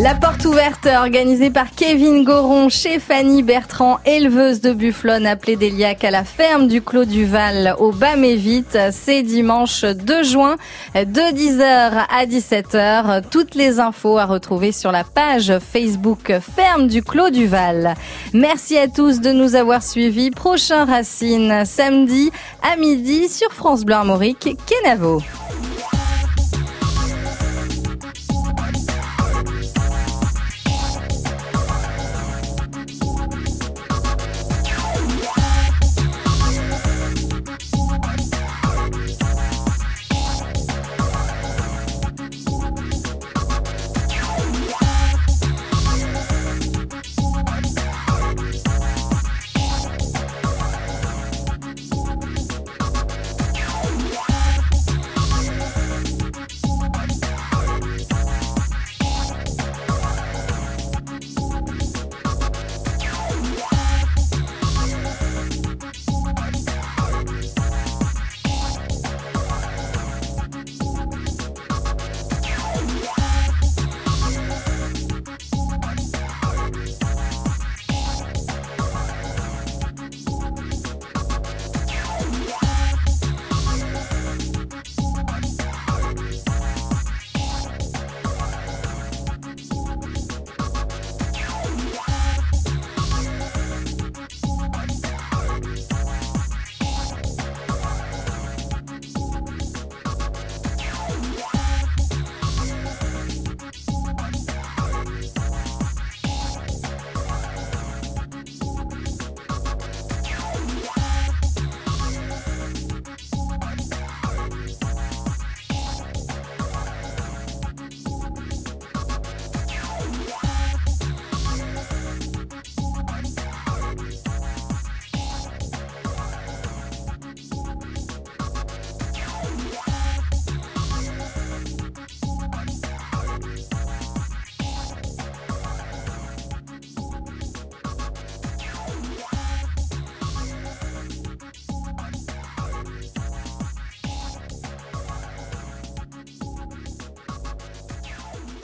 La 0.00 0.14
porte 0.14 0.44
ouverte 0.44 0.86
organisée 0.86 1.50
par 1.50 1.70
Kevin 1.74 2.22
Goron 2.22 2.68
chez 2.68 3.00
Fanny 3.00 3.42
Bertrand, 3.42 3.98
éleveuse 4.06 4.60
de 4.60 4.72
bufflonne 4.72 5.26
appelée 5.26 5.56
Déliac 5.56 6.04
à 6.04 6.12
la 6.12 6.22
ferme 6.22 6.68
du 6.68 6.80
Clos 6.80 7.04
du 7.04 7.24
Val 7.24 7.74
au 7.80 7.90
Bas-Mévite. 7.90 8.78
C'est 8.92 9.24
dimanche 9.24 9.84
2 9.84 10.22
juin 10.22 10.56
de 10.94 11.34
10h 11.34 12.06
à 12.10 12.26
17h. 12.26 13.24
Toutes 13.28 13.56
les 13.56 13.80
infos 13.80 14.18
à 14.18 14.26
retrouver 14.26 14.70
sur 14.70 14.92
la 14.92 15.02
page 15.02 15.52
Facebook 15.58 16.32
Ferme 16.54 16.86
du 16.86 17.02
Clos 17.02 17.30
du 17.30 17.48
Val. 17.48 17.94
Merci 18.32 18.78
à 18.78 18.86
tous 18.86 19.20
de 19.20 19.32
nous 19.32 19.56
avoir 19.56 19.82
suivis. 19.82 20.30
Prochain 20.30 20.84
Racine 20.84 21.64
samedi 21.64 22.30
à 22.62 22.76
midi 22.76 23.28
sur 23.28 23.52
France 23.52 23.84
Bleu 23.84 23.96
Armorique, 23.96 24.56
Kenavo. 24.64 25.20